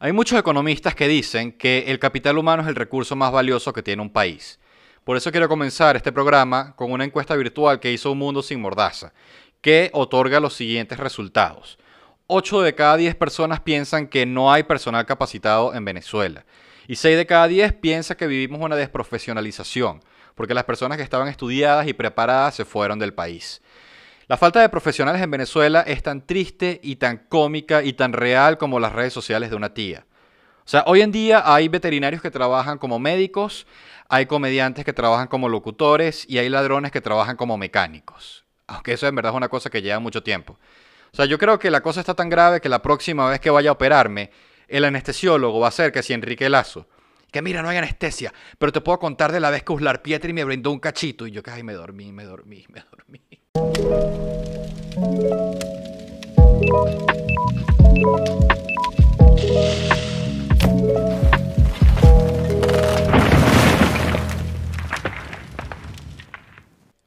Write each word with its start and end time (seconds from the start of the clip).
Hay 0.00 0.12
muchos 0.12 0.38
economistas 0.38 0.94
que 0.94 1.08
dicen 1.08 1.50
que 1.50 1.86
el 1.88 1.98
capital 1.98 2.38
humano 2.38 2.62
es 2.62 2.68
el 2.68 2.76
recurso 2.76 3.16
más 3.16 3.32
valioso 3.32 3.72
que 3.72 3.82
tiene 3.82 4.00
un 4.00 4.12
país. 4.12 4.60
Por 5.02 5.16
eso 5.16 5.32
quiero 5.32 5.48
comenzar 5.48 5.96
este 5.96 6.12
programa 6.12 6.76
con 6.76 6.92
una 6.92 7.04
encuesta 7.04 7.34
virtual 7.34 7.80
que 7.80 7.90
hizo 7.90 8.12
Un 8.12 8.18
Mundo 8.18 8.40
Sin 8.40 8.60
Mordaza, 8.60 9.12
que 9.60 9.90
otorga 9.92 10.38
los 10.38 10.54
siguientes 10.54 10.98
resultados. 10.98 11.78
8 12.28 12.62
de 12.62 12.76
cada 12.76 12.96
10 12.96 13.16
personas 13.16 13.58
piensan 13.58 14.06
que 14.06 14.24
no 14.24 14.52
hay 14.52 14.62
personal 14.62 15.04
capacitado 15.04 15.74
en 15.74 15.84
Venezuela. 15.84 16.44
Y 16.86 16.94
6 16.94 17.16
de 17.16 17.26
cada 17.26 17.48
10 17.48 17.72
piensan 17.72 18.16
que 18.16 18.28
vivimos 18.28 18.60
una 18.60 18.76
desprofesionalización, 18.76 20.00
porque 20.36 20.54
las 20.54 20.64
personas 20.64 20.96
que 20.96 21.02
estaban 21.02 21.26
estudiadas 21.26 21.88
y 21.88 21.92
preparadas 21.92 22.54
se 22.54 22.64
fueron 22.64 23.00
del 23.00 23.14
país. 23.14 23.62
La 24.28 24.36
falta 24.36 24.60
de 24.60 24.68
profesionales 24.68 25.22
en 25.22 25.30
Venezuela 25.30 25.80
es 25.80 26.02
tan 26.02 26.26
triste 26.26 26.80
y 26.82 26.96
tan 26.96 27.16
cómica 27.30 27.82
y 27.82 27.94
tan 27.94 28.12
real 28.12 28.58
como 28.58 28.78
las 28.78 28.92
redes 28.92 29.14
sociales 29.14 29.48
de 29.48 29.56
una 29.56 29.72
tía. 29.72 30.04
O 30.66 30.68
sea, 30.68 30.84
hoy 30.86 31.00
en 31.00 31.10
día 31.10 31.42
hay 31.46 31.68
veterinarios 31.68 32.20
que 32.20 32.30
trabajan 32.30 32.76
como 32.76 32.98
médicos, 32.98 33.66
hay 34.06 34.26
comediantes 34.26 34.84
que 34.84 34.92
trabajan 34.92 35.28
como 35.28 35.48
locutores 35.48 36.26
y 36.28 36.36
hay 36.36 36.50
ladrones 36.50 36.92
que 36.92 37.00
trabajan 37.00 37.38
como 37.38 37.56
mecánicos. 37.56 38.44
Aunque 38.66 38.92
eso 38.92 39.06
en 39.06 39.14
verdad 39.14 39.32
es 39.32 39.36
una 39.38 39.48
cosa 39.48 39.70
que 39.70 39.80
lleva 39.80 39.98
mucho 39.98 40.22
tiempo. 40.22 40.58
O 41.10 41.16
sea, 41.16 41.24
yo 41.24 41.38
creo 41.38 41.58
que 41.58 41.70
la 41.70 41.80
cosa 41.80 42.00
está 42.00 42.12
tan 42.12 42.28
grave 42.28 42.60
que 42.60 42.68
la 42.68 42.82
próxima 42.82 43.30
vez 43.30 43.40
que 43.40 43.48
vaya 43.48 43.70
a 43.70 43.72
operarme, 43.72 44.30
el 44.68 44.84
anestesiólogo 44.84 45.58
va 45.58 45.68
a 45.68 45.70
ser 45.70 45.90
que 45.90 46.02
si 46.02 46.12
Enrique 46.12 46.50
Lazo. 46.50 46.86
Que 47.32 47.40
mira, 47.40 47.62
no 47.62 47.70
hay 47.70 47.78
anestesia, 47.78 48.34
pero 48.58 48.72
te 48.72 48.82
puedo 48.82 48.98
contar 48.98 49.32
de 49.32 49.40
la 49.40 49.48
vez 49.48 49.62
que 49.62 49.72
Uslar 49.72 50.02
Pietri 50.02 50.34
me 50.34 50.44
brindó 50.44 50.70
un 50.70 50.80
cachito 50.80 51.26
y 51.26 51.30
yo 51.30 51.42
que 51.42 51.50
ay, 51.50 51.62
me 51.62 51.72
dormí, 51.72 52.12
me 52.12 52.24
dormí, 52.24 52.66
me 52.68 52.82
dormí. 52.90 53.22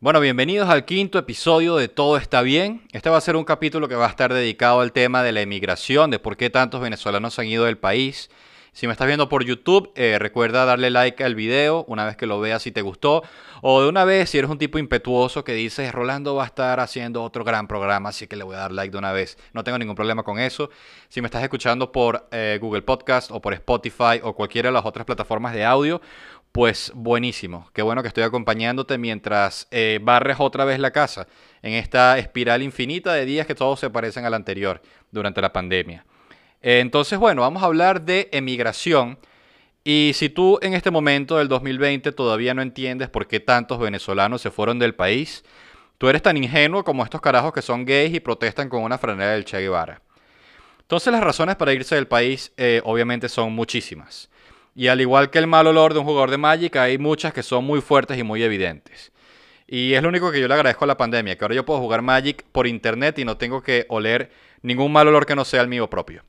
Bueno, 0.01 0.19
bienvenidos 0.19 0.67
al 0.67 0.83
quinto 0.83 1.19
episodio 1.19 1.77
de 1.77 1.87
Todo 1.87 2.17
está 2.17 2.41
bien. 2.41 2.81
Este 2.91 3.09
va 3.09 3.17
a 3.17 3.21
ser 3.21 3.35
un 3.35 3.45
capítulo 3.45 3.87
que 3.87 3.95
va 3.95 4.07
a 4.07 4.09
estar 4.09 4.33
dedicado 4.33 4.81
al 4.81 4.91
tema 4.91 5.23
de 5.23 5.31
la 5.31 5.41
emigración, 5.41 6.11
de 6.11 6.19
por 6.19 6.35
qué 6.35 6.49
tantos 6.49 6.81
venezolanos 6.81 7.39
han 7.39 7.45
ido 7.47 7.63
del 7.63 7.77
país 7.77 8.29
si 8.73 8.87
me 8.87 8.93
estás 8.93 9.07
viendo 9.07 9.27
por 9.27 9.43
YouTube, 9.43 9.91
eh, 9.95 10.17
recuerda 10.17 10.63
darle 10.63 10.89
like 10.91 11.21
al 11.25 11.35
video 11.35 11.83
una 11.89 12.05
vez 12.05 12.15
que 12.15 12.25
lo 12.25 12.39
veas 12.39 12.63
si 12.63 12.71
te 12.71 12.81
gustó. 12.81 13.21
O 13.61 13.81
de 13.81 13.89
una 13.89 14.05
vez, 14.05 14.29
si 14.29 14.37
eres 14.37 14.49
un 14.49 14.57
tipo 14.57 14.79
impetuoso 14.79 15.43
que 15.43 15.53
dices, 15.53 15.91
Rolando 15.91 16.35
va 16.35 16.43
a 16.43 16.45
estar 16.45 16.79
haciendo 16.79 17.21
otro 17.21 17.43
gran 17.43 17.67
programa, 17.67 18.09
así 18.09 18.27
que 18.27 18.37
le 18.37 18.45
voy 18.45 18.55
a 18.55 18.59
dar 18.59 18.71
like 18.71 18.91
de 18.91 18.97
una 18.97 19.11
vez. 19.11 19.37
No 19.53 19.65
tengo 19.65 19.77
ningún 19.77 19.95
problema 19.95 20.23
con 20.23 20.39
eso. 20.39 20.69
Si 21.09 21.19
me 21.21 21.27
estás 21.27 21.43
escuchando 21.43 21.91
por 21.91 22.29
eh, 22.31 22.59
Google 22.61 22.81
Podcast 22.81 23.29
o 23.31 23.41
por 23.41 23.53
Spotify 23.53 24.21
o 24.23 24.33
cualquiera 24.33 24.69
de 24.69 24.73
las 24.73 24.85
otras 24.85 25.05
plataformas 25.05 25.53
de 25.53 25.65
audio, 25.65 26.01
pues 26.53 26.93
buenísimo. 26.95 27.69
Qué 27.73 27.81
bueno 27.81 28.01
que 28.01 28.07
estoy 28.07 28.23
acompañándote 28.23 28.97
mientras 28.97 29.67
eh, 29.71 29.99
barres 30.01 30.37
otra 30.39 30.63
vez 30.63 30.79
la 30.79 30.91
casa 30.91 31.27
en 31.61 31.73
esta 31.73 32.17
espiral 32.17 32.61
infinita 32.61 33.13
de 33.13 33.25
días 33.25 33.45
que 33.45 33.55
todos 33.55 33.81
se 33.81 33.89
parecen 33.89 34.23
al 34.23 34.33
anterior 34.33 34.81
durante 35.11 35.41
la 35.41 35.51
pandemia. 35.51 36.05
Entonces, 36.61 37.17
bueno, 37.17 37.41
vamos 37.41 37.63
a 37.63 37.65
hablar 37.65 38.01
de 38.03 38.29
emigración. 38.31 39.17
Y 39.83 40.11
si 40.13 40.29
tú 40.29 40.59
en 40.61 40.73
este 40.73 40.91
momento 40.91 41.37
del 41.37 41.47
2020 41.47 42.11
todavía 42.11 42.53
no 42.53 42.61
entiendes 42.61 43.09
por 43.09 43.27
qué 43.27 43.39
tantos 43.39 43.79
venezolanos 43.79 44.41
se 44.41 44.51
fueron 44.51 44.77
del 44.77 44.93
país, 44.93 45.43
tú 45.97 46.07
eres 46.07 46.21
tan 46.21 46.37
ingenuo 46.37 46.83
como 46.83 47.03
estos 47.03 47.21
carajos 47.21 47.51
que 47.51 47.63
son 47.63 47.83
gays 47.83 48.13
y 48.13 48.19
protestan 48.19 48.69
con 48.69 48.83
una 48.83 48.99
franela 48.99 49.31
del 49.31 49.45
Che 49.45 49.59
Guevara. 49.59 50.01
Entonces 50.81 51.11
las 51.11 51.23
razones 51.23 51.55
para 51.55 51.73
irse 51.73 51.95
del 51.95 52.07
país 52.07 52.51
eh, 52.57 52.81
obviamente 52.83 53.27
son 53.27 53.53
muchísimas. 53.53 54.29
Y 54.75 54.87
al 54.87 55.01
igual 55.01 55.31
que 55.31 55.39
el 55.39 55.47
mal 55.47 55.65
olor 55.67 55.93
de 55.93 55.99
un 55.99 56.05
jugador 56.05 56.29
de 56.29 56.37
Magic, 56.37 56.75
hay 56.75 56.97
muchas 56.97 57.33
que 57.33 57.43
son 57.43 57.65
muy 57.65 57.81
fuertes 57.81 58.17
y 58.17 58.23
muy 58.23 58.43
evidentes. 58.43 59.11
Y 59.67 59.93
es 59.93 60.03
lo 60.03 60.09
único 60.09 60.31
que 60.31 60.39
yo 60.39 60.47
le 60.47 60.53
agradezco 60.53 60.83
a 60.83 60.87
la 60.87 60.97
pandemia, 60.97 61.37
que 61.37 61.43
ahora 61.43 61.55
yo 61.55 61.65
puedo 61.65 61.79
jugar 61.79 62.01
Magic 62.01 62.43
por 62.51 62.67
internet 62.67 63.17
y 63.19 63.25
no 63.25 63.37
tengo 63.37 63.63
que 63.63 63.85
oler 63.89 64.31
ningún 64.61 64.91
mal 64.91 65.07
olor 65.07 65.25
que 65.25 65.35
no 65.35 65.45
sea 65.45 65.61
el 65.61 65.67
mío 65.67 65.89
propio. 65.89 66.23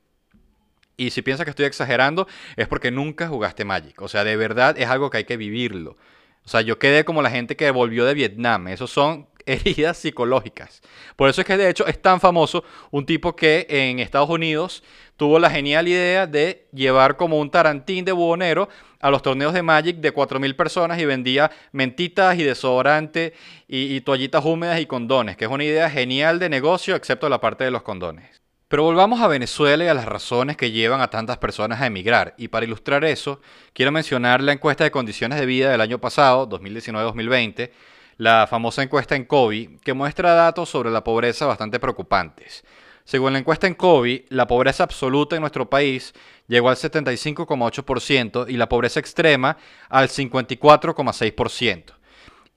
Y 0.97 1.09
si 1.09 1.21
piensas 1.21 1.45
que 1.45 1.49
estoy 1.49 1.65
exagerando, 1.65 2.27
es 2.55 2.67
porque 2.67 2.91
nunca 2.91 3.27
jugaste 3.27 3.65
Magic. 3.65 4.01
O 4.01 4.07
sea, 4.07 4.23
de 4.23 4.35
verdad 4.35 4.77
es 4.77 4.87
algo 4.87 5.09
que 5.09 5.17
hay 5.17 5.25
que 5.25 5.37
vivirlo. 5.37 5.97
O 6.45 6.49
sea, 6.49 6.61
yo 6.61 6.77
quedé 6.77 7.05
como 7.05 7.21
la 7.21 7.31
gente 7.31 7.55
que 7.55 7.71
volvió 7.71 8.05
de 8.05 8.13
Vietnam. 8.13 8.67
Esos 8.67 8.91
son 8.91 9.27
heridas 9.45 9.97
psicológicas. 9.97 10.81
Por 11.15 11.29
eso 11.29 11.41
es 11.41 11.47
que 11.47 11.57
de 11.57 11.69
hecho 11.69 11.87
es 11.87 12.01
tan 12.01 12.19
famoso 12.19 12.63
un 12.91 13.05
tipo 13.05 13.35
que 13.35 13.65
en 13.69 13.99
Estados 13.99 14.29
Unidos 14.29 14.83
tuvo 15.17 15.39
la 15.39 15.49
genial 15.49 15.87
idea 15.87 16.27
de 16.27 16.67
llevar 16.73 17.17
como 17.17 17.39
un 17.39 17.49
tarantín 17.49 18.05
de 18.05 18.11
bubonero 18.11 18.69
a 18.99 19.09
los 19.09 19.21
torneos 19.21 19.53
de 19.53 19.61
Magic 19.61 19.97
de 19.97 20.13
4.000 20.13 20.55
personas 20.55 20.99
y 20.99 21.05
vendía 21.05 21.51
mentitas 21.71 22.37
y 22.37 22.43
desodorante 22.43 23.33
y, 23.67 23.95
y 23.95 24.01
toallitas 24.01 24.43
húmedas 24.45 24.79
y 24.79 24.85
condones, 24.85 25.37
que 25.37 25.45
es 25.45 25.51
una 25.51 25.63
idea 25.63 25.89
genial 25.89 26.39
de 26.39 26.49
negocio, 26.49 26.95
excepto 26.95 27.29
la 27.29 27.41
parte 27.41 27.63
de 27.63 27.71
los 27.71 27.83
condones. 27.83 28.42
Pero 28.73 28.85
volvamos 28.85 29.21
a 29.21 29.27
Venezuela 29.27 29.83
y 29.83 29.87
a 29.87 29.93
las 29.93 30.05
razones 30.05 30.57
que 30.57 30.71
llevan 30.71 30.99
a 30.99 31.11
tantas 31.11 31.37
personas 31.37 31.79
a 31.79 31.85
emigrar. 31.85 32.33
Y 32.39 32.47
para 32.47 32.65
ilustrar 32.65 33.05
eso, 33.05 33.39
quiero 33.71 33.91
mencionar 33.91 34.41
la 34.41 34.51
encuesta 34.51 34.83
de 34.83 34.89
condiciones 34.89 35.39
de 35.39 35.45
vida 35.45 35.69
del 35.69 35.79
año 35.79 35.99
pasado, 35.99 36.49
2019-2020, 36.49 37.69
la 38.17 38.47
famosa 38.49 38.81
encuesta 38.81 39.15
en 39.15 39.25
COVID, 39.25 39.79
que 39.81 39.93
muestra 39.93 40.33
datos 40.33 40.69
sobre 40.69 40.89
la 40.89 41.03
pobreza 41.03 41.45
bastante 41.45 41.79
preocupantes. 41.79 42.63
Según 43.03 43.33
la 43.33 43.37
encuesta 43.37 43.67
en 43.67 43.75
COVID, 43.75 44.21
la 44.29 44.47
pobreza 44.47 44.85
absoluta 44.85 45.35
en 45.35 45.41
nuestro 45.41 45.69
país 45.69 46.15
llegó 46.47 46.71
al 46.71 46.75
75,8% 46.75 48.49
y 48.49 48.57
la 48.57 48.69
pobreza 48.69 48.99
extrema 48.99 49.55
al 49.87 50.09
54,6%. 50.09 51.93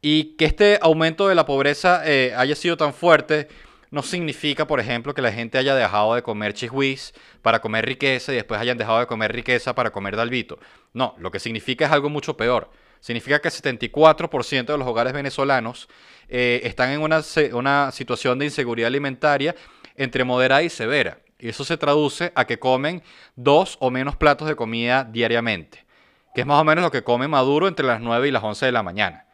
Y 0.00 0.34
que 0.36 0.46
este 0.46 0.78
aumento 0.80 1.28
de 1.28 1.34
la 1.34 1.44
pobreza 1.44 2.00
eh, 2.06 2.32
haya 2.34 2.54
sido 2.54 2.78
tan 2.78 2.94
fuerte 2.94 3.48
no 3.96 4.02
significa, 4.02 4.66
por 4.66 4.78
ejemplo, 4.78 5.14
que 5.14 5.22
la 5.22 5.32
gente 5.32 5.56
haya 5.56 5.74
dejado 5.74 6.14
de 6.14 6.22
comer 6.22 6.52
chisguis 6.52 7.14
para 7.40 7.62
comer 7.62 7.86
riqueza 7.86 8.30
y 8.30 8.34
después 8.34 8.60
hayan 8.60 8.76
dejado 8.76 9.00
de 9.00 9.06
comer 9.06 9.32
riqueza 9.32 9.74
para 9.74 9.90
comer 9.90 10.16
dalvito. 10.16 10.58
No, 10.92 11.14
lo 11.16 11.30
que 11.30 11.40
significa 11.40 11.86
es 11.86 11.92
algo 11.92 12.10
mucho 12.10 12.36
peor. 12.36 12.70
Significa 13.00 13.40
que 13.40 13.48
el 13.48 13.54
74% 13.54 14.66
de 14.66 14.76
los 14.76 14.86
hogares 14.86 15.14
venezolanos 15.14 15.88
eh, 16.28 16.60
están 16.64 16.90
en 16.90 17.00
una, 17.00 17.22
una 17.54 17.90
situación 17.90 18.38
de 18.38 18.44
inseguridad 18.44 18.88
alimentaria 18.88 19.56
entre 19.96 20.24
moderada 20.24 20.62
y 20.62 20.68
severa. 20.68 21.20
Y 21.38 21.48
eso 21.48 21.64
se 21.64 21.78
traduce 21.78 22.32
a 22.34 22.44
que 22.44 22.58
comen 22.58 23.02
dos 23.34 23.78
o 23.80 23.90
menos 23.90 24.14
platos 24.14 24.46
de 24.46 24.56
comida 24.56 25.04
diariamente, 25.04 25.86
que 26.34 26.42
es 26.42 26.46
más 26.46 26.60
o 26.60 26.64
menos 26.64 26.84
lo 26.84 26.90
que 26.90 27.02
come 27.02 27.28
Maduro 27.28 27.66
entre 27.66 27.86
las 27.86 28.02
9 28.02 28.28
y 28.28 28.30
las 28.30 28.44
11 28.44 28.66
de 28.66 28.72
la 28.72 28.82
mañana. 28.82 29.25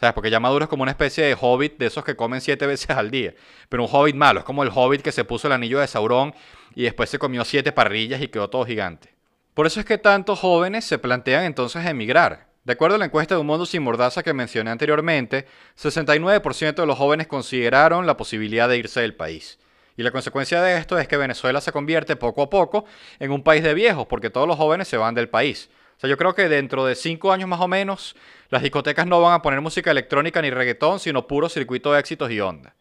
¿Sabes? 0.00 0.14
Porque 0.14 0.30
ya 0.30 0.38
es 0.38 0.68
como 0.68 0.82
una 0.82 0.92
especie 0.92 1.24
de 1.24 1.36
hobbit 1.38 1.76
de 1.78 1.86
esos 1.86 2.04
que 2.04 2.14
comen 2.14 2.40
siete 2.40 2.66
veces 2.66 2.90
al 2.90 3.10
día. 3.10 3.34
Pero 3.68 3.84
un 3.84 3.88
hobbit 3.90 4.14
malo, 4.14 4.40
es 4.40 4.44
como 4.44 4.62
el 4.62 4.70
hobbit 4.72 5.02
que 5.02 5.10
se 5.10 5.24
puso 5.24 5.48
el 5.48 5.52
anillo 5.52 5.80
de 5.80 5.86
Sauron 5.88 6.34
y 6.74 6.84
después 6.84 7.10
se 7.10 7.18
comió 7.18 7.44
siete 7.44 7.72
parrillas 7.72 8.22
y 8.22 8.28
quedó 8.28 8.48
todo 8.48 8.64
gigante. 8.64 9.14
Por 9.54 9.66
eso 9.66 9.80
es 9.80 9.86
que 9.86 9.98
tantos 9.98 10.38
jóvenes 10.38 10.84
se 10.84 10.98
plantean 10.98 11.44
entonces 11.44 11.84
emigrar. 11.84 12.46
De 12.62 12.74
acuerdo 12.74 12.94
a 12.94 12.98
la 12.98 13.06
encuesta 13.06 13.34
de 13.34 13.40
Un 13.40 13.46
Mundo 13.48 13.66
Sin 13.66 13.82
Mordaza 13.82 14.22
que 14.22 14.32
mencioné 14.32 14.70
anteriormente, 14.70 15.46
69% 15.76 16.74
de 16.74 16.86
los 16.86 16.98
jóvenes 16.98 17.26
consideraron 17.26 18.06
la 18.06 18.16
posibilidad 18.16 18.68
de 18.68 18.76
irse 18.76 19.00
del 19.00 19.14
país. 19.14 19.58
Y 19.96 20.04
la 20.04 20.12
consecuencia 20.12 20.62
de 20.62 20.76
esto 20.76 20.96
es 20.96 21.08
que 21.08 21.16
Venezuela 21.16 21.60
se 21.60 21.72
convierte 21.72 22.14
poco 22.14 22.42
a 22.42 22.50
poco 22.50 22.84
en 23.18 23.32
un 23.32 23.42
país 23.42 23.64
de 23.64 23.74
viejos, 23.74 24.06
porque 24.06 24.30
todos 24.30 24.46
los 24.46 24.56
jóvenes 24.56 24.86
se 24.86 24.96
van 24.96 25.16
del 25.16 25.28
país. 25.28 25.70
O 25.98 26.00
sea, 26.00 26.08
yo 26.08 26.16
creo 26.16 26.32
que 26.32 26.48
dentro 26.48 26.86
de 26.86 26.94
cinco 26.94 27.32
años 27.32 27.48
más 27.48 27.60
o 27.60 27.66
menos, 27.66 28.14
las 28.50 28.62
discotecas 28.62 29.04
no 29.04 29.20
van 29.20 29.34
a 29.34 29.42
poner 29.42 29.60
música 29.60 29.90
electrónica 29.90 30.40
ni 30.40 30.48
reggaetón, 30.48 31.00
sino 31.00 31.26
puro 31.26 31.48
circuito 31.48 31.92
de 31.92 31.98
éxitos 31.98 32.30
y 32.30 32.40
onda. 32.40 32.72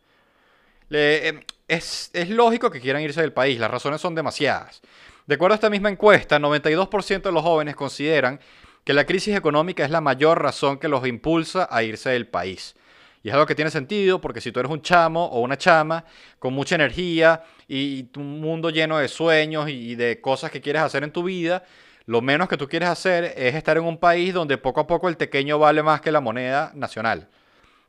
Eh, 0.91 1.39
es, 1.67 2.11
es, 2.13 2.29
lógico 2.29 2.69
que 2.69 2.79
quieran 2.79 3.01
irse 3.01 3.21
del 3.21 3.33
país, 3.33 3.59
las 3.59 3.71
razones 3.71 4.01
son 4.01 4.13
demasiadas. 4.13 4.81
De 5.25 5.33
acuerdo 5.33 5.53
a 5.53 5.55
esta 5.55 5.71
misma 5.71 5.89
encuesta, 5.89 6.37
92% 6.37 7.23
de 7.23 7.31
los 7.31 7.41
jóvenes 7.41 7.75
consideran 7.75 8.39
que 8.83 8.93
la 8.93 9.05
crisis 9.05 9.35
económica 9.35 9.83
es 9.83 9.89
la 9.89 9.99
mayor 9.99 10.39
razón 10.39 10.77
que 10.77 10.87
los 10.87 11.05
impulsa 11.07 11.67
a 11.71 11.81
irse 11.81 12.11
del 12.11 12.27
país. 12.27 12.75
Y 13.23 13.29
es 13.29 13.33
algo 13.33 13.47
que 13.47 13.55
tiene 13.55 13.71
sentido 13.71 14.21
porque 14.21 14.41
si 14.41 14.51
tú 14.51 14.59
eres 14.59 14.71
un 14.71 14.83
chamo 14.83 15.25
o 15.25 15.41
una 15.41 15.57
chama 15.57 16.05
con 16.37 16.53
mucha 16.53 16.75
energía 16.75 17.43
y 17.67 18.07
un 18.15 18.39
mundo 18.39 18.69
lleno 18.69 18.99
de 18.99 19.07
sueños 19.07 19.67
y 19.69 19.95
de 19.95 20.21
cosas 20.21 20.51
que 20.51 20.61
quieres 20.61 20.83
hacer 20.83 21.03
en 21.03 21.11
tu 21.11 21.23
vida, 21.23 21.65
lo 22.07 22.21
menos 22.21 22.47
que 22.47 22.55
tú 22.55 22.69
quieres 22.69 22.87
hacer 22.87 23.33
es 23.35 23.53
estar 23.53 23.75
en 23.75 23.83
un 23.83 23.97
país 23.97 24.33
donde 24.33 24.57
poco 24.57 24.79
a 24.79 24.87
poco 24.87 25.09
el 25.09 25.17
tequeño 25.17 25.59
vale 25.59 25.83
más 25.83 25.99
que 25.99 26.13
la 26.13 26.21
moneda 26.21 26.71
nacional. 26.73 27.27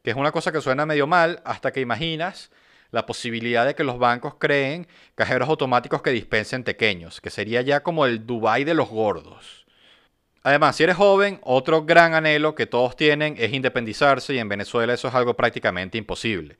Que 0.03 0.11
es 0.11 0.17
una 0.17 0.32
cosa 0.32 0.50
que 0.50 0.61
suena 0.61 0.85
medio 0.87 1.06
mal 1.06 1.41
hasta 1.44 1.73
que 1.73 1.81
imaginas 1.81 2.50
la 2.91 3.06
posibilidad 3.06 3.65
de 3.65 3.76
que 3.76 3.85
los 3.85 4.00
bancos 4.00 4.35
creen 4.37 4.88
cajeros 5.15 5.49
automáticos 5.49 6.03
que 6.03 6.11
dispensen 6.11 6.65
tequeños, 6.65 7.20
que 7.20 7.31
sería 7.31 7.62
ya 7.62 7.85
como 7.85 8.06
el 8.06 8.26
Dubai 8.26 8.65
de 8.65 8.75
los 8.75 8.88
gordos. 8.88 9.67
Además, 10.43 10.75
si 10.75 10.82
eres 10.82 10.97
joven, 10.97 11.38
otro 11.44 11.85
gran 11.85 12.14
anhelo 12.14 12.56
que 12.56 12.67
todos 12.67 12.97
tienen 12.97 13.37
es 13.38 13.53
independizarse 13.53 14.35
y 14.35 14.38
en 14.38 14.49
Venezuela 14.49 14.94
eso 14.94 15.06
es 15.06 15.14
algo 15.14 15.35
prácticamente 15.35 15.97
imposible. 15.97 16.56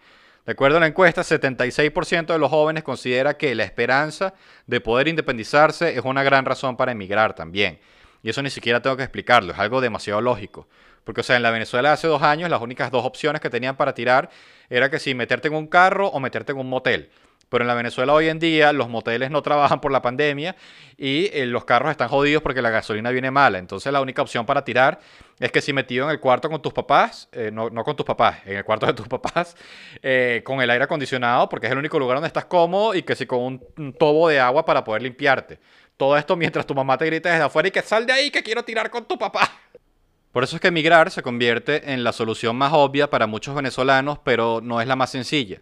De 0.49 0.53
acuerdo 0.53 0.79
a 0.79 0.81
la 0.81 0.87
encuesta, 0.87 1.21
76% 1.21 2.25
de 2.33 2.39
los 2.39 2.49
jóvenes 2.49 2.83
considera 2.83 3.37
que 3.37 3.55
la 3.55 3.65
esperanza 3.65 4.33
de 4.67 4.81
poder 4.81 5.07
independizarse 5.07 5.95
es 5.95 6.03
una 6.07 6.23
gran 6.23 6.47
razón 6.47 6.75
para 6.75 6.93
emigrar 6.93 7.35
también. 7.35 7.79
Y 8.23 8.31
eso 8.31 8.41
ni 8.41 8.49
siquiera 8.49 8.81
tengo 8.81 8.97
que 8.97 9.03
explicarlo, 9.03 9.53
es 9.53 9.59
algo 9.59 9.83
demasiado 9.83 10.23
lógico. 10.23 10.67
Porque, 11.05 11.21
o 11.21 11.23
sea, 11.23 11.37
en 11.37 11.43
la 11.43 11.51
Venezuela 11.51 11.93
hace 11.93 12.07
dos 12.07 12.23
años 12.23 12.49
las 12.49 12.63
únicas 12.63 12.91
dos 12.91 13.05
opciones 13.05 13.43
que 13.43 13.51
tenían 13.51 13.77
para 13.77 13.93
tirar 13.93 14.31
era 14.71 14.91
que 14.91 14.99
si 14.99 15.15
meterte 15.15 15.49
en 15.49 15.55
un 15.55 15.67
carro 15.67 16.09
o 16.09 16.19
meterte 16.19 16.53
en 16.53 16.59
un 16.61 16.71
motel. 16.71 17.11
Pero 17.49 17.65
en 17.65 17.69
la 17.69 17.75
Venezuela 17.75 18.13
hoy 18.13 18.29
en 18.29 18.39
día 18.39 18.73
los 18.73 18.89
moteles 18.89 19.31
no 19.31 19.43
trabajan 19.43 19.81
por 19.81 19.91
la 19.91 20.03
pandemia 20.03 20.55
y 20.97 21.31
eh, 21.33 21.47
los 21.47 21.65
carros 21.65 21.91
están 21.91 22.09
jodidos 22.09 22.43
porque 22.43 22.61
la 22.61 22.71
gasolina 22.71 23.11
viene 23.11 23.31
mala. 23.31 23.59
Entonces 23.59 23.93
la 23.93 24.01
única 24.01 24.21
opción 24.21 24.45
para 24.45 24.65
tirar 24.65 25.01
es 25.39 25.51
que 25.51 25.61
si 25.61 25.73
metido 25.73 26.05
en 26.05 26.11
el 26.11 26.21
cuarto 26.21 26.51
con 26.51 26.61
tus 26.61 26.73
papás, 26.73 27.29
eh, 27.33 27.51
no, 27.53 27.71
con 27.71 27.97
tus 27.97 28.05
papás, 28.05 28.39
en 28.45 28.59
el 28.59 28.65
cuarto 28.65 28.87
de 28.87 28.93
tus 28.93 29.09
papás, 29.09 29.57
eh, 30.03 30.43
con 30.45 30.61
el 30.61 30.69
aire 30.69 30.85
acondicionado, 30.85 31.49
porque 31.49 31.67
es 31.67 31.73
el 31.73 31.79
único 31.79 31.99
lugar 31.99 32.17
donde 32.17 32.29
estás 32.29 32.45
cómodo 32.45 32.95
y 32.95 33.03
que 33.03 33.17
si 33.17 33.27
con 33.27 33.41
un, 33.41 33.65
un 33.79 33.93
tobo 33.95 34.29
de 34.29 34.41
agua 34.41 34.65
para 34.65 34.85
poder 34.85 35.03
limpiarte. 35.03 35.59
Todo 35.97 36.17
esto 36.17 36.37
mientras 36.37 36.67
tu 36.67 36.75
mamá 36.75 36.97
te 36.97 37.07
grita 37.07 37.31
desde 37.31 37.45
afuera 37.45 37.69
y 37.69 37.71
que 37.73 37.83
sal 37.83 38.07
de 38.07 38.13
ahí 38.13 38.31
que 38.31 38.43
quiero 38.43 38.63
tirar 38.63 38.91
con 38.91 39.05
tu 39.05 39.19
papá. 39.19 39.51
Por 40.33 40.45
eso 40.45 40.57
es 40.57 40.63
que 40.63 40.69
emigrar 40.69 41.11
se 41.11 41.23
convierte 41.23 41.93
en 41.93 42.05
la 42.05 42.13
solución 42.13 42.55
más 42.55 42.73
obvia 42.73 43.09
para 43.11 43.27
muchos 43.27 43.55
venezolanos, 43.55 44.19
pero 44.23 44.61
no 44.63 44.81
es 44.81 44.87
la 44.87 44.95
más 44.95 45.11
sencilla. 45.11 45.61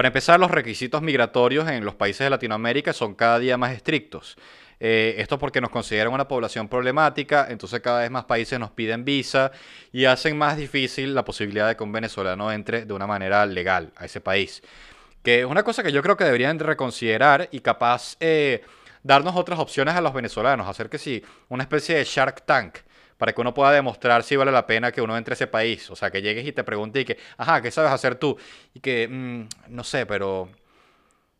Para 0.00 0.08
empezar, 0.08 0.40
los 0.40 0.50
requisitos 0.50 1.02
migratorios 1.02 1.68
en 1.68 1.84
los 1.84 1.94
países 1.94 2.24
de 2.24 2.30
Latinoamérica 2.30 2.94
son 2.94 3.14
cada 3.14 3.38
día 3.38 3.58
más 3.58 3.72
estrictos. 3.72 4.38
Eh, 4.78 5.16
esto 5.18 5.38
porque 5.38 5.60
nos 5.60 5.68
consideran 5.68 6.14
una 6.14 6.26
población 6.26 6.68
problemática, 6.68 7.48
entonces 7.50 7.80
cada 7.80 8.00
vez 8.00 8.10
más 8.10 8.24
países 8.24 8.58
nos 8.58 8.70
piden 8.70 9.04
visa 9.04 9.52
y 9.92 10.06
hacen 10.06 10.38
más 10.38 10.56
difícil 10.56 11.14
la 11.14 11.22
posibilidad 11.22 11.68
de 11.68 11.76
que 11.76 11.84
un 11.84 11.92
venezolano 11.92 12.50
entre 12.50 12.86
de 12.86 12.94
una 12.94 13.06
manera 13.06 13.44
legal 13.44 13.92
a 13.94 14.06
ese 14.06 14.22
país. 14.22 14.62
Que 15.22 15.40
es 15.40 15.44
una 15.44 15.64
cosa 15.64 15.82
que 15.82 15.92
yo 15.92 16.00
creo 16.00 16.16
que 16.16 16.24
deberían 16.24 16.58
reconsiderar 16.58 17.50
y 17.52 17.60
capaz 17.60 18.16
eh, 18.20 18.62
darnos 19.02 19.36
otras 19.36 19.58
opciones 19.58 19.96
a 19.96 20.00
los 20.00 20.14
venezolanos, 20.14 20.66
hacer 20.66 20.88
que 20.88 20.96
sí, 20.96 21.22
una 21.50 21.64
especie 21.64 21.96
de 21.96 22.04
Shark 22.04 22.46
Tank 22.46 22.78
para 23.20 23.34
que 23.34 23.40
uno 23.42 23.52
pueda 23.52 23.70
demostrar 23.70 24.22
si 24.22 24.34
vale 24.34 24.50
la 24.50 24.66
pena 24.66 24.90
que 24.92 25.02
uno 25.02 25.14
entre 25.14 25.32
a 25.32 25.34
ese 25.34 25.46
país. 25.46 25.90
O 25.90 25.94
sea, 25.94 26.10
que 26.10 26.22
llegues 26.22 26.46
y 26.46 26.52
te 26.52 26.64
pregunte 26.64 27.00
y 27.02 27.04
que, 27.04 27.18
ajá, 27.36 27.60
¿qué 27.60 27.70
sabes 27.70 27.92
hacer 27.92 28.14
tú? 28.14 28.38
Y 28.72 28.80
que, 28.80 29.06
mm, 29.06 29.74
no 29.74 29.84
sé, 29.84 30.06
pero 30.06 30.48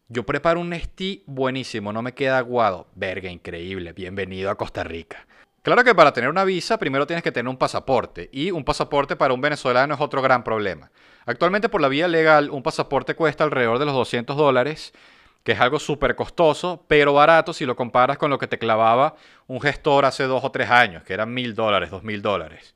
yo 0.09 0.27
preparo 0.27 0.61
un 0.61 0.69
Nestí 0.69 1.25
buenísimo, 1.25 1.91
no 1.91 2.03
me 2.03 2.13
queda 2.13 2.37
aguado. 2.37 2.87
Verga, 2.95 3.31
increíble, 3.31 3.95
bienvenido 3.95 4.51
a 4.51 4.59
Costa 4.59 4.85
Rica. 4.85 5.27
Claro 5.63 5.83
que 5.83 5.95
para 5.95 6.13
tener 6.13 6.29
una 6.29 6.45
visa 6.45 6.79
primero 6.79 7.07
tienes 7.07 7.23
que 7.25 7.33
tener 7.33 7.49
un 7.49 7.57
pasaporte 7.57 8.29
y 8.31 8.51
un 8.51 8.63
pasaporte 8.63 9.17
para 9.17 9.33
un 9.33 9.41
venezolano 9.41 9.95
es 9.95 10.01
otro 10.03 10.21
gran 10.21 10.45
problema. 10.45 10.91
Actualmente 11.25 11.71
por 11.71 11.81
la 11.81 11.89
vía 11.89 12.09
legal 12.09 12.51
un 12.51 12.63
pasaporte 12.63 13.15
cuesta 13.15 13.43
alrededor 13.45 13.79
de 13.79 13.87
los 13.87 13.95
200 13.95 14.37
dólares 14.37 14.93
que 15.43 15.53
es 15.53 15.61
algo 15.61 15.79
súper 15.79 16.15
costoso, 16.15 16.85
pero 16.87 17.15
barato 17.15 17.53
si 17.53 17.65
lo 17.65 17.77
comparas 17.77 18.19
con 18.19 18.31
lo 18.31 18.39
que 18.39 18.47
te 18.47 18.59
clavaba 18.59 19.17
un 19.47 19.61
gestor 19.61 20.05
hace 20.05 20.25
dos 20.25 20.45
o 20.45 20.51
tres 20.51 20.71
años, 20.71 21.03
que 21.03 21.15
eran 21.15 21.33
mil 21.33 21.55
dólares, 21.55 21.91
dos 21.91 22.03
mil 22.03 22.23
dólares. 22.23 22.75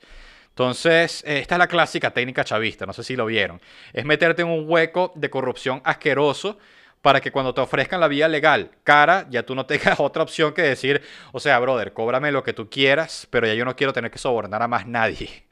Entonces, 0.48 1.24
eh, 1.26 1.40
esta 1.40 1.56
es 1.56 1.58
la 1.58 1.66
clásica 1.66 2.12
técnica 2.12 2.44
chavista, 2.44 2.86
no 2.86 2.92
sé 2.92 3.02
si 3.02 3.16
lo 3.16 3.26
vieron. 3.26 3.60
Es 3.92 4.04
meterte 4.04 4.42
en 4.42 4.48
un 4.48 4.64
hueco 4.68 5.12
de 5.16 5.28
corrupción 5.28 5.80
asqueroso 5.84 6.58
para 7.02 7.20
que 7.20 7.32
cuando 7.32 7.52
te 7.52 7.60
ofrezcan 7.60 8.00
la 8.00 8.08
vía 8.08 8.28
legal 8.28 8.70
cara, 8.82 9.26
ya 9.28 9.42
tú 9.42 9.54
no 9.54 9.66
tengas 9.66 10.00
otra 10.00 10.22
opción 10.22 10.54
que 10.54 10.62
decir, 10.62 11.02
o 11.32 11.40
sea, 11.40 11.58
brother, 11.58 11.92
cóbrame 11.92 12.32
lo 12.32 12.42
que 12.42 12.52
tú 12.52 12.70
quieras, 12.70 13.26
pero 13.30 13.46
ya 13.46 13.54
yo 13.54 13.64
no 13.64 13.76
quiero 13.76 13.92
tener 13.92 14.10
que 14.10 14.18
sobornar 14.18 14.62
a 14.62 14.68
más 14.68 14.86
nadie. 14.86 15.44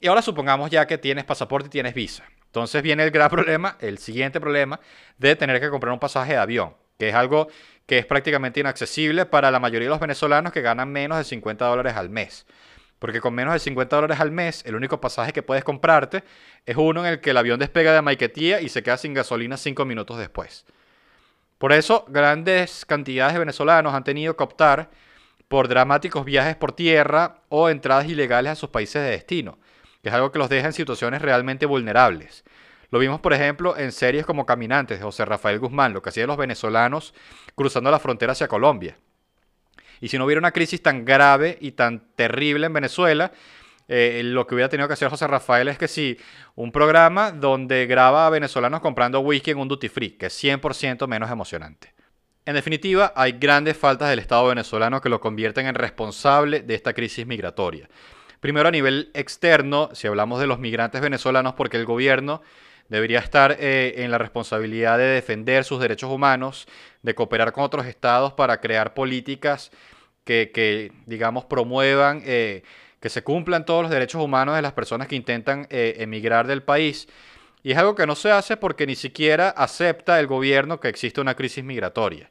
Y 0.00 0.06
ahora 0.06 0.22
supongamos 0.22 0.70
ya 0.70 0.86
que 0.86 0.96
tienes 0.96 1.24
pasaporte 1.24 1.66
y 1.66 1.70
tienes 1.70 1.94
visa. 1.94 2.24
Entonces 2.54 2.84
viene 2.84 3.02
el 3.02 3.10
gran 3.10 3.28
problema, 3.30 3.76
el 3.80 3.98
siguiente 3.98 4.40
problema, 4.40 4.78
de 5.18 5.34
tener 5.34 5.60
que 5.60 5.70
comprar 5.70 5.92
un 5.92 5.98
pasaje 5.98 6.34
de 6.34 6.38
avión, 6.38 6.74
que 6.96 7.08
es 7.08 7.14
algo 7.14 7.48
que 7.84 7.98
es 7.98 8.06
prácticamente 8.06 8.60
inaccesible 8.60 9.26
para 9.26 9.50
la 9.50 9.58
mayoría 9.58 9.86
de 9.86 9.90
los 9.90 9.98
venezolanos 9.98 10.52
que 10.52 10.62
ganan 10.62 10.88
menos 10.92 11.18
de 11.18 11.24
50 11.24 11.66
dólares 11.66 11.96
al 11.96 12.10
mes. 12.10 12.46
Porque 13.00 13.20
con 13.20 13.34
menos 13.34 13.54
de 13.54 13.58
50 13.58 13.96
dólares 13.96 14.20
al 14.20 14.30
mes, 14.30 14.62
el 14.66 14.76
único 14.76 15.00
pasaje 15.00 15.32
que 15.32 15.42
puedes 15.42 15.64
comprarte 15.64 16.22
es 16.64 16.76
uno 16.76 17.04
en 17.04 17.14
el 17.14 17.20
que 17.20 17.30
el 17.30 17.38
avión 17.38 17.58
despega 17.58 17.92
de 17.92 18.00
Maiquetía 18.00 18.60
y 18.60 18.68
se 18.68 18.84
queda 18.84 18.98
sin 18.98 19.14
gasolina 19.14 19.56
cinco 19.56 19.84
minutos 19.84 20.16
después. 20.16 20.64
Por 21.58 21.72
eso, 21.72 22.04
grandes 22.06 22.86
cantidades 22.86 23.32
de 23.32 23.40
venezolanos 23.40 23.94
han 23.94 24.04
tenido 24.04 24.36
que 24.36 24.44
optar 24.44 24.90
por 25.48 25.66
dramáticos 25.66 26.24
viajes 26.24 26.54
por 26.54 26.70
tierra 26.70 27.38
o 27.48 27.68
entradas 27.68 28.06
ilegales 28.06 28.52
a 28.52 28.56
sus 28.56 28.70
países 28.70 29.02
de 29.02 29.10
destino 29.10 29.58
es 30.08 30.14
algo 30.14 30.32
que 30.32 30.38
los 30.38 30.48
deja 30.48 30.66
en 30.66 30.72
situaciones 30.72 31.22
realmente 31.22 31.66
vulnerables. 31.66 32.44
Lo 32.90 32.98
vimos, 32.98 33.20
por 33.20 33.32
ejemplo, 33.32 33.76
en 33.76 33.92
series 33.92 34.24
como 34.24 34.46
Caminantes 34.46 34.98
de 34.98 35.04
José 35.04 35.24
Rafael 35.24 35.58
Guzmán, 35.58 35.92
lo 35.92 36.02
que 36.02 36.10
hacían 36.10 36.28
los 36.28 36.36
venezolanos 36.36 37.14
cruzando 37.54 37.90
la 37.90 37.98
frontera 37.98 38.32
hacia 38.32 38.48
Colombia. 38.48 38.96
Y 40.00 40.08
si 40.08 40.18
no 40.18 40.24
hubiera 40.24 40.38
una 40.38 40.52
crisis 40.52 40.82
tan 40.82 41.04
grave 41.04 41.58
y 41.60 41.72
tan 41.72 42.14
terrible 42.14 42.66
en 42.66 42.72
Venezuela, 42.72 43.32
eh, 43.88 44.22
lo 44.24 44.46
que 44.46 44.54
hubiera 44.54 44.68
tenido 44.68 44.88
que 44.88 44.94
hacer 44.94 45.08
José 45.08 45.26
Rafael 45.26 45.68
es 45.68 45.78
que 45.78 45.88
sí, 45.88 46.18
un 46.54 46.72
programa 46.72 47.32
donde 47.32 47.86
graba 47.86 48.26
a 48.26 48.30
venezolanos 48.30 48.80
comprando 48.80 49.20
whisky 49.20 49.50
en 49.50 49.58
un 49.58 49.68
duty 49.68 49.88
free, 49.88 50.10
que 50.10 50.26
es 50.26 50.44
100% 50.44 51.06
menos 51.06 51.30
emocionante. 51.30 51.94
En 52.46 52.54
definitiva, 52.54 53.12
hay 53.16 53.32
grandes 53.32 53.76
faltas 53.76 54.10
del 54.10 54.18
Estado 54.18 54.46
venezolano 54.48 55.00
que 55.00 55.08
lo 55.08 55.20
convierten 55.20 55.66
en 55.66 55.74
responsable 55.74 56.60
de 56.60 56.74
esta 56.74 56.92
crisis 56.92 57.26
migratoria. 57.26 57.88
Primero 58.44 58.68
a 58.68 58.72
nivel 58.72 59.10
externo, 59.14 59.88
si 59.94 60.06
hablamos 60.06 60.38
de 60.38 60.46
los 60.46 60.58
migrantes 60.58 61.00
venezolanos, 61.00 61.54
porque 61.54 61.78
el 61.78 61.86
gobierno 61.86 62.42
debería 62.90 63.18
estar 63.20 63.56
eh, 63.58 63.94
en 64.04 64.10
la 64.10 64.18
responsabilidad 64.18 64.98
de 64.98 65.04
defender 65.04 65.64
sus 65.64 65.80
derechos 65.80 66.10
humanos, 66.10 66.66
de 67.00 67.14
cooperar 67.14 67.52
con 67.52 67.64
otros 67.64 67.86
estados 67.86 68.34
para 68.34 68.60
crear 68.60 68.92
políticas 68.92 69.70
que, 70.24 70.92
digamos, 71.06 71.46
promuevan 71.46 72.20
eh, 72.26 72.64
que 73.00 73.08
se 73.08 73.24
cumplan 73.24 73.64
todos 73.64 73.84
los 73.84 73.90
derechos 73.90 74.22
humanos 74.22 74.56
de 74.56 74.60
las 74.60 74.74
personas 74.74 75.08
que 75.08 75.16
intentan 75.16 75.66
eh, 75.70 75.94
emigrar 76.00 76.46
del 76.46 76.62
país. 76.62 77.08
Y 77.62 77.72
es 77.72 77.78
algo 77.78 77.94
que 77.94 78.06
no 78.06 78.14
se 78.14 78.30
hace 78.30 78.58
porque 78.58 78.86
ni 78.86 78.94
siquiera 78.94 79.48
acepta 79.48 80.20
el 80.20 80.26
gobierno 80.26 80.80
que 80.80 80.88
existe 80.88 81.18
una 81.18 81.34
crisis 81.34 81.64
migratoria. 81.64 82.30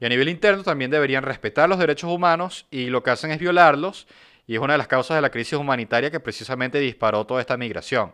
Y 0.00 0.06
a 0.06 0.08
nivel 0.08 0.30
interno 0.30 0.62
también 0.62 0.90
deberían 0.90 1.22
respetar 1.22 1.68
los 1.68 1.78
derechos 1.78 2.10
humanos 2.10 2.66
y 2.70 2.86
lo 2.86 3.02
que 3.02 3.10
hacen 3.10 3.32
es 3.32 3.38
violarlos 3.38 4.06
y 4.46 4.54
es 4.54 4.60
una 4.60 4.74
de 4.74 4.78
las 4.78 4.88
causas 4.88 5.16
de 5.16 5.22
la 5.22 5.30
crisis 5.30 5.54
humanitaria 5.54 6.10
que 6.10 6.20
precisamente 6.20 6.78
disparó 6.78 7.24
toda 7.24 7.40
esta 7.40 7.56
migración. 7.56 8.12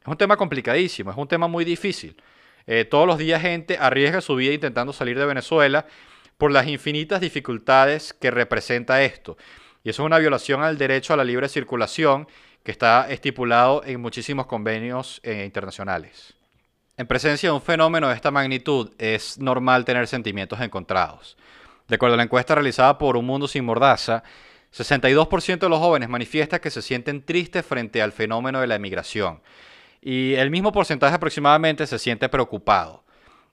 Es 0.00 0.08
un 0.08 0.16
tema 0.16 0.36
complicadísimo, 0.36 1.10
es 1.10 1.16
un 1.16 1.28
tema 1.28 1.46
muy 1.46 1.64
difícil. 1.64 2.16
Eh, 2.66 2.84
todos 2.84 3.06
los 3.06 3.18
días 3.18 3.40
gente 3.40 3.78
arriesga 3.78 4.20
su 4.20 4.34
vida 4.36 4.54
intentando 4.54 4.92
salir 4.92 5.18
de 5.18 5.26
Venezuela 5.26 5.86
por 6.38 6.50
las 6.50 6.66
infinitas 6.66 7.20
dificultades 7.20 8.12
que 8.12 8.30
representa 8.30 9.02
esto. 9.02 9.36
Y 9.84 9.90
eso 9.90 10.02
es 10.02 10.06
una 10.06 10.18
violación 10.18 10.62
al 10.62 10.78
derecho 10.78 11.12
a 11.12 11.16
la 11.16 11.24
libre 11.24 11.48
circulación 11.48 12.26
que 12.62 12.70
está 12.70 13.10
estipulado 13.10 13.82
en 13.84 14.00
muchísimos 14.00 14.46
convenios 14.46 15.20
eh, 15.24 15.44
internacionales. 15.44 16.34
En 16.96 17.06
presencia 17.06 17.48
de 17.48 17.54
un 17.54 17.62
fenómeno 17.62 18.08
de 18.08 18.14
esta 18.14 18.30
magnitud 18.30 18.90
es 18.98 19.38
normal 19.38 19.84
tener 19.84 20.06
sentimientos 20.06 20.60
encontrados. 20.60 21.36
De 21.88 21.96
acuerdo 21.96 22.14
a 22.14 22.16
la 22.16 22.22
encuesta 22.22 22.54
realizada 22.54 22.98
por 22.98 23.16
Un 23.16 23.26
Mundo 23.26 23.48
Sin 23.48 23.64
Mordaza, 23.64 24.22
62% 24.72 25.58
de 25.58 25.68
los 25.68 25.78
jóvenes 25.78 26.08
manifiesta 26.08 26.60
que 26.60 26.70
se 26.70 26.82
sienten 26.82 27.24
tristes 27.24 27.64
frente 27.64 28.00
al 28.00 28.12
fenómeno 28.12 28.60
de 28.60 28.66
la 28.66 28.76
emigración. 28.76 29.40
Y 30.00 30.34
el 30.34 30.50
mismo 30.50 30.72
porcentaje 30.72 31.14
aproximadamente 31.14 31.86
se 31.86 31.98
siente 31.98 32.28
preocupado. 32.28 33.04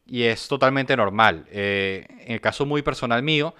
Y 0.05 0.23
es 0.23 0.47
totalmente 0.47 0.95
normal. 0.95 1.45
Eh, 1.51 2.07
en 2.21 2.33
el 2.33 2.41
caso 2.41 2.65
muy 2.65 2.81
personal 2.81 3.21
mío, 3.21 3.53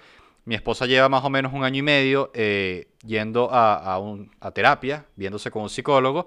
mi 0.44 0.54
esposa 0.54 0.86
lleva 0.86 1.08
más 1.08 1.24
o 1.24 1.30
menos 1.30 1.52
un 1.52 1.62
año 1.62 1.78
y 1.78 1.82
medio 1.82 2.30
eh, 2.34 2.88
yendo 3.04 3.50
a, 3.52 4.00
terapia, 4.52 5.04
viéndose 5.14 5.50
con 5.50 5.62
un 5.62 5.70
psicólogo, 5.70 6.26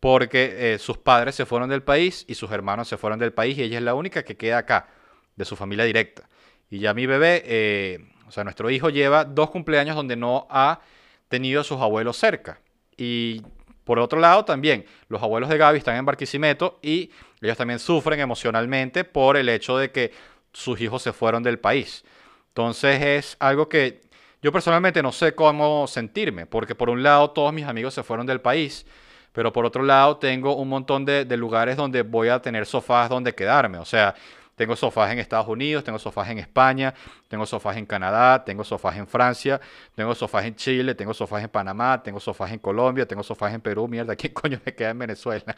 porque 0.00 0.74
eh, 0.74 0.78
sus 0.78 0.98
padres 0.98 1.36
se 1.36 1.46
fueron 1.46 1.70
del 1.70 1.82
país 1.82 2.24
y 2.28 2.34
sus 2.34 2.50
hermanos 2.50 2.88
se 2.88 2.98
fueron 2.98 3.20
del 3.20 3.32
país 3.32 3.56
y 3.56 3.62
ella 3.62 3.78
es 3.78 3.84
la 3.84 3.94
única 3.94 4.24
que 4.24 4.36
queda 4.36 4.58
acá, 4.58 4.88
de 5.36 5.44
su 5.44 5.56
familia 5.56 5.84
directa. 5.84 6.28
Y 6.68 6.80
ya 6.80 6.92
mi 6.92 7.06
bebé 7.06 8.11
o 8.32 8.34
sea, 8.34 8.44
nuestro 8.44 8.70
hijo 8.70 8.88
lleva 8.88 9.26
dos 9.26 9.50
cumpleaños 9.50 9.94
donde 9.94 10.16
no 10.16 10.46
ha 10.48 10.80
tenido 11.28 11.60
a 11.60 11.64
sus 11.64 11.78
abuelos 11.78 12.16
cerca. 12.16 12.58
Y 12.96 13.42
por 13.84 13.98
otro 13.98 14.18
lado, 14.18 14.46
también 14.46 14.86
los 15.08 15.22
abuelos 15.22 15.50
de 15.50 15.58
Gaby 15.58 15.76
están 15.76 15.96
en 15.96 16.06
Barquisimeto 16.06 16.78
y 16.80 17.10
ellos 17.42 17.58
también 17.58 17.78
sufren 17.78 18.20
emocionalmente 18.20 19.04
por 19.04 19.36
el 19.36 19.50
hecho 19.50 19.76
de 19.76 19.90
que 19.90 20.14
sus 20.50 20.80
hijos 20.80 21.02
se 21.02 21.12
fueron 21.12 21.42
del 21.42 21.58
país. 21.58 22.06
Entonces 22.48 23.02
es 23.02 23.36
algo 23.38 23.68
que 23.68 24.00
yo 24.40 24.50
personalmente 24.50 25.02
no 25.02 25.12
sé 25.12 25.34
cómo 25.34 25.86
sentirme, 25.86 26.46
porque 26.46 26.74
por 26.74 26.88
un 26.88 27.02
lado 27.02 27.32
todos 27.32 27.52
mis 27.52 27.66
amigos 27.66 27.92
se 27.92 28.02
fueron 28.02 28.24
del 28.24 28.40
país, 28.40 28.86
pero 29.32 29.52
por 29.52 29.66
otro 29.66 29.82
lado 29.82 30.16
tengo 30.16 30.56
un 30.56 30.70
montón 30.70 31.04
de, 31.04 31.26
de 31.26 31.36
lugares 31.36 31.76
donde 31.76 32.00
voy 32.00 32.28
a 32.28 32.40
tener 32.40 32.64
sofás 32.64 33.10
donde 33.10 33.34
quedarme. 33.34 33.76
O 33.76 33.84
sea, 33.84 34.14
tengo 34.54 34.76
sofás 34.76 35.10
en 35.12 35.18
Estados 35.18 35.48
Unidos, 35.48 35.82
tengo 35.82 35.98
sofás 35.98 36.28
en 36.30 36.38
España, 36.38 36.94
tengo 37.28 37.46
sofás 37.46 37.76
en 37.76 37.86
Canadá, 37.86 38.44
tengo 38.44 38.64
sofás 38.64 38.96
en 38.96 39.06
Francia, 39.06 39.60
tengo 39.94 40.14
sofás 40.14 40.44
en 40.44 40.54
Chile, 40.54 40.94
tengo 40.94 41.14
sofás 41.14 41.42
en 41.42 41.48
Panamá, 41.48 42.02
tengo 42.02 42.20
sofás 42.20 42.52
en 42.52 42.58
Colombia, 42.58 43.06
tengo 43.06 43.22
sofás 43.22 43.54
en 43.54 43.60
Perú. 43.60 43.88
Mierda, 43.88 44.14
¿quién 44.14 44.32
coño 44.34 44.60
me 44.64 44.74
queda 44.74 44.90
en 44.90 44.98
Venezuela? 44.98 45.56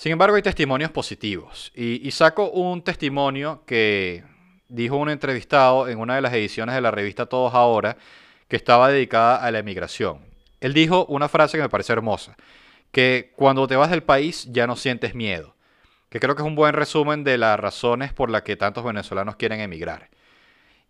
Sin 0.00 0.12
embargo, 0.12 0.36
hay 0.36 0.42
testimonios 0.42 0.90
positivos. 0.90 1.72
Y, 1.74 2.10
saco 2.12 2.50
un 2.50 2.82
testimonio 2.82 3.64
que 3.66 4.24
dijo 4.68 4.96
un 4.96 5.10
entrevistado 5.10 5.88
en 5.88 5.98
una 5.98 6.14
de 6.14 6.22
las 6.22 6.32
ediciones 6.32 6.74
de 6.74 6.80
la 6.80 6.90
revista 6.90 7.26
Todos 7.26 7.52
Ahora, 7.52 7.98
que 8.48 8.56
estaba 8.56 8.88
dedicada 8.88 9.36
a 9.36 9.50
la 9.50 9.58
emigración. 9.58 10.20
Él 10.60 10.72
dijo 10.72 11.04
una 11.06 11.28
frase 11.28 11.58
que 11.58 11.62
me 11.62 11.68
parece 11.68 11.92
hermosa, 11.92 12.36
que 12.92 13.32
cuando 13.36 13.66
te 13.66 13.76
vas 13.76 13.90
del 13.90 14.02
país 14.02 14.48
ya 14.50 14.66
no 14.66 14.74
sientes 14.74 15.14
miedo, 15.14 15.54
que 16.10 16.20
creo 16.20 16.34
que 16.34 16.42
es 16.42 16.46
un 16.46 16.56
buen 16.56 16.74
resumen 16.74 17.24
de 17.24 17.38
las 17.38 17.58
razones 17.58 18.12
por 18.12 18.30
las 18.30 18.42
que 18.42 18.56
tantos 18.56 18.84
venezolanos 18.84 19.36
quieren 19.36 19.60
emigrar. 19.60 20.10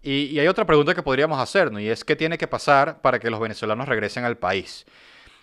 Y, 0.02 0.38
hay 0.38 0.48
otra 0.48 0.64
pregunta 0.64 0.94
que 0.94 1.02
podríamos 1.02 1.38
hacernos, 1.38 1.82
y 1.82 1.88
es 1.88 2.04
qué 2.04 2.16
tiene 2.16 2.38
que 2.38 2.48
pasar 2.48 3.02
para 3.02 3.18
que 3.18 3.30
los 3.30 3.38
venezolanos 3.38 3.86
regresen 3.86 4.24
al 4.24 4.38
país. 4.38 4.86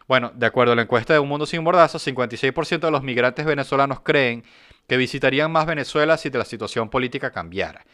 Bueno, 0.07 0.31
de 0.33 0.47
acuerdo 0.47 0.73
a 0.73 0.75
la 0.75 0.81
encuesta 0.81 1.13
de 1.13 1.19
Un 1.19 1.27
Mundo 1.27 1.45
Sin 1.45 1.63
Mordaza, 1.63 1.99
56% 1.99 2.79
de 2.79 2.91
los 2.91 3.03
migrantes 3.03 3.45
venezolanos 3.45 3.99
creen 3.99 4.43
que 4.87 4.97
visitarían 4.97 5.51
más 5.51 5.67
Venezuela 5.67 6.17
si 6.17 6.31
la 6.31 6.45
situación 6.45 6.89
política 6.89 7.31
cambiara. 7.31 7.85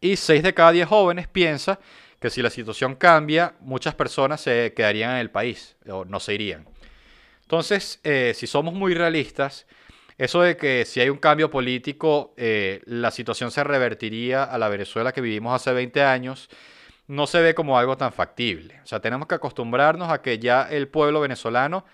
Y 0.00 0.16
6 0.16 0.42
de 0.42 0.54
cada 0.54 0.70
10 0.72 0.86
jóvenes 0.86 1.26
piensa 1.26 1.80
que 2.20 2.30
si 2.30 2.42
la 2.42 2.50
situación 2.50 2.94
cambia, 2.94 3.54
muchas 3.60 3.94
personas 3.94 4.40
se 4.40 4.72
quedarían 4.74 5.12
en 5.12 5.16
el 5.16 5.30
país 5.30 5.76
o 5.88 6.04
no 6.04 6.20
se 6.20 6.34
irían. 6.34 6.66
Entonces, 7.42 8.00
eh, 8.04 8.32
si 8.36 8.46
somos 8.46 8.74
muy 8.74 8.94
realistas, 8.94 9.66
eso 10.16 10.42
de 10.42 10.56
que 10.56 10.84
si 10.84 11.00
hay 11.00 11.10
un 11.10 11.18
cambio 11.18 11.50
político, 11.50 12.34
eh, 12.36 12.82
la 12.86 13.10
situación 13.10 13.50
se 13.50 13.64
revertiría 13.64 14.44
a 14.44 14.58
la 14.58 14.68
Venezuela 14.68 15.12
que 15.12 15.20
vivimos 15.20 15.54
hace 15.54 15.72
20 15.72 16.02
años, 16.02 16.48
no 17.06 17.26
se 17.26 17.40
ve 17.40 17.54
como 17.54 17.78
algo 17.78 17.96
tan 17.96 18.12
factible. 18.12 18.80
O 18.82 18.86
sea, 18.86 19.00
tenemos 19.00 19.28
que 19.28 19.34
acostumbrarnos 19.34 20.10
a 20.10 20.22
que 20.22 20.38
ya 20.38 20.62
el 20.70 20.88
pueblo 20.88 21.20
venezolano 21.20 21.84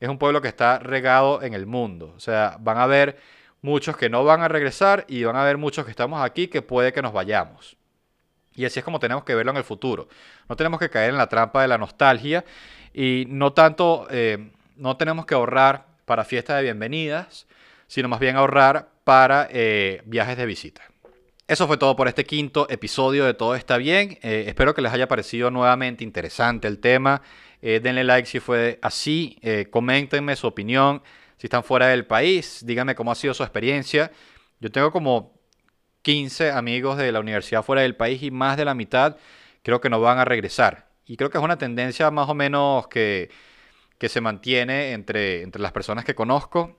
es 0.00 0.08
un 0.08 0.18
pueblo 0.18 0.40
que 0.40 0.48
está 0.48 0.78
regado 0.78 1.42
en 1.42 1.54
el 1.54 1.66
mundo. 1.66 2.12
O 2.16 2.20
sea, 2.20 2.56
van 2.60 2.78
a 2.78 2.84
haber 2.84 3.18
muchos 3.60 3.96
que 3.96 4.08
no 4.08 4.24
van 4.24 4.42
a 4.42 4.48
regresar 4.48 5.04
y 5.08 5.24
van 5.24 5.36
a 5.36 5.42
haber 5.42 5.56
muchos 5.56 5.84
que 5.84 5.90
estamos 5.90 6.22
aquí 6.22 6.48
que 6.48 6.62
puede 6.62 6.92
que 6.92 7.02
nos 7.02 7.12
vayamos. 7.12 7.76
Y 8.54 8.64
así 8.64 8.78
es 8.78 8.84
como 8.84 9.00
tenemos 9.00 9.24
que 9.24 9.34
verlo 9.34 9.50
en 9.50 9.56
el 9.56 9.64
futuro. 9.64 10.08
No 10.48 10.56
tenemos 10.56 10.78
que 10.78 10.90
caer 10.90 11.10
en 11.10 11.16
la 11.16 11.28
trampa 11.28 11.62
de 11.62 11.68
la 11.68 11.78
nostalgia 11.78 12.44
y 12.92 13.24
no 13.28 13.52
tanto, 13.52 14.06
eh, 14.10 14.52
no 14.76 14.96
tenemos 14.96 15.26
que 15.26 15.34
ahorrar 15.34 15.86
para 16.04 16.24
fiestas 16.24 16.56
de 16.56 16.62
bienvenidas, 16.62 17.46
sino 17.86 18.08
más 18.08 18.20
bien 18.20 18.36
ahorrar 18.36 18.90
para 19.04 19.48
eh, 19.50 20.02
viajes 20.06 20.36
de 20.36 20.46
visita. 20.46 20.82
Eso 21.46 21.66
fue 21.66 21.76
todo 21.76 21.94
por 21.94 22.08
este 22.08 22.24
quinto 22.24 22.66
episodio 22.70 23.26
de 23.26 23.34
Todo 23.34 23.54
está 23.54 23.76
bien. 23.76 24.18
Eh, 24.22 24.44
espero 24.46 24.74
que 24.74 24.80
les 24.80 24.92
haya 24.92 25.08
parecido 25.08 25.50
nuevamente 25.50 26.02
interesante 26.02 26.68
el 26.68 26.78
tema. 26.78 27.20
Eh, 27.60 27.80
denle 27.82 28.02
like 28.04 28.26
si 28.26 28.40
fue 28.40 28.78
así. 28.80 29.38
Coméntenme 29.70 30.36
su 30.36 30.46
opinión. 30.46 31.02
Si 31.36 31.46
están 31.46 31.62
fuera 31.62 31.88
del 31.88 32.06
país, 32.06 32.64
díganme 32.64 32.94
cómo 32.94 33.12
ha 33.12 33.14
sido 33.14 33.34
su 33.34 33.42
experiencia. 33.42 34.10
Yo 34.60 34.70
tengo 34.70 34.90
como 34.90 35.38
15 36.02 36.52
amigos 36.52 36.96
de 36.96 37.12
la 37.12 37.20
universidad 37.20 37.62
fuera 37.62 37.82
del 37.82 37.96
país 37.96 38.22
y 38.22 38.30
más 38.30 38.56
de 38.56 38.64
la 38.64 38.74
mitad 38.74 39.16
creo 39.62 39.80
que 39.80 39.90
no 39.90 40.00
van 40.00 40.18
a 40.18 40.24
regresar. 40.24 40.88
Y 41.06 41.16
creo 41.16 41.30
que 41.30 41.38
es 41.38 41.44
una 41.44 41.58
tendencia 41.58 42.10
más 42.10 42.28
o 42.28 42.34
menos 42.34 42.86
que, 42.88 43.30
que 43.98 44.08
se 44.08 44.20
mantiene 44.20 44.92
entre, 44.92 45.42
entre 45.42 45.60
las 45.60 45.72
personas 45.72 46.04
que 46.04 46.14
conozco. 46.14 46.78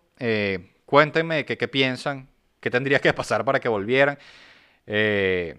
Cuéntenme 0.85 1.45
qué 1.45 1.67
piensan, 1.67 2.27
qué 2.59 2.69
tendría 2.69 2.99
que 2.99 3.13
pasar 3.13 3.45
para 3.45 3.59
que 3.59 3.69
volvieran. 3.69 4.17
Eh, 4.87 5.57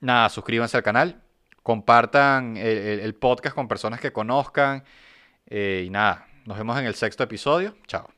nada, 0.00 0.28
suscríbanse 0.28 0.76
al 0.76 0.82
canal, 0.82 1.22
compartan 1.62 2.56
el, 2.56 3.14
podcast 3.14 3.54
con 3.54 3.68
personas 3.68 4.00
que 4.00 4.12
conozcan. 4.12 4.84
Eh, 5.46 5.84
y 5.86 5.90
nada, 5.90 6.26
nos 6.44 6.58
vemos 6.58 6.78
en 6.78 6.86
el 6.86 6.94
sexto 6.94 7.24
episodio. 7.24 7.76
Chao. 7.86 8.08